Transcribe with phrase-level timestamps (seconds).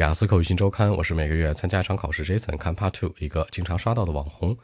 [0.00, 4.56] 雅思口语新周刊，我是每个月参加一场考试 Jason 看 Part Two，一个经常刷到的网红。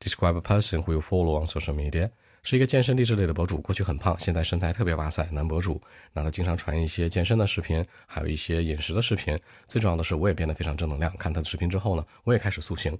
[0.00, 2.10] Describe a person who you follow on social media，
[2.42, 5.80] 是一个健身励志类的博主，过去很胖，现在身材特别哇塞，男博主。
[6.12, 9.38] 那他经常传一些健身的视频，还有一些饮食的视频。
[9.68, 11.16] 最重要的是，我也变得非常正能量。
[11.16, 12.98] 看他的视频之后呢，我也开始塑形。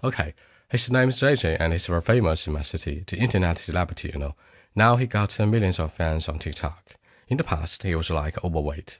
[0.00, 4.20] OK，his name is JJ and he's very famous in my city, the internet celebrity, you
[4.20, 4.34] know.
[4.74, 6.76] Now he got millions of fans on TikTok.
[7.28, 8.98] In the past, he was like overweight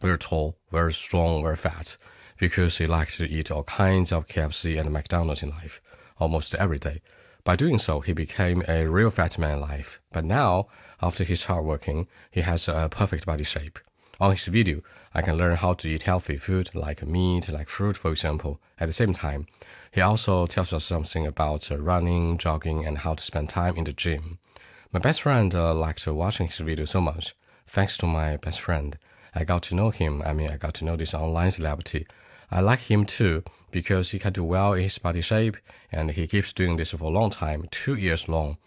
[0.00, 1.96] very tall, very strong, very fat,
[2.38, 5.80] because he likes to eat all kinds of KFC and McDonald's in life,
[6.18, 7.00] almost every day.
[7.44, 10.00] By doing so, he became a real fat man in life.
[10.12, 10.68] But now,
[11.00, 13.78] after his hard working, he has a perfect body shape.
[14.20, 14.82] On his video,
[15.14, 18.60] I can learn how to eat healthy food like meat, like fruit, for example.
[18.78, 19.46] At the same time,
[19.92, 23.92] he also tells us something about running, jogging, and how to spend time in the
[23.92, 24.38] gym.
[24.92, 27.34] My best friend uh, liked watching his video so much.
[27.64, 28.98] Thanks to my best friend,
[29.33, 30.21] I got to know him.
[30.21, 32.05] I mean, I got to know this online celebrity.
[32.51, 35.57] I like him too because he can do well in his body shape
[35.91, 38.57] and he keeps doing this for a long time, two years long.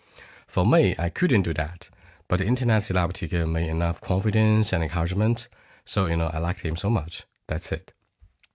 [0.48, 1.88] For me, I couldn't do that,
[2.28, 5.48] but the internet celebrity gave me enough confidence and encouragement.
[5.84, 7.22] So, you know, I like him so much.
[7.46, 7.92] That's it.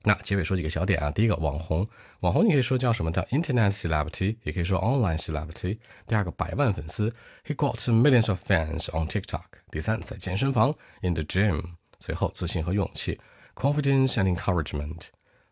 [0.04, 1.88] 那结尾说几个小点啊，第一个网红，
[2.22, 5.78] 网红你可以说叫什么叫 internet celebrity，也可以说 online celebrity。
[6.08, 7.14] 第二个百万粉丝，
[7.46, 9.46] he got millions of fans on TikTok。
[9.70, 11.76] 第三，在健身房，in the gym。
[12.07, 13.19] 随后，自信和勇气
[13.57, 15.09] ，confidence and encouragement。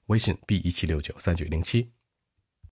[0.07, 1.91] 微信 b 一七六九三九零七。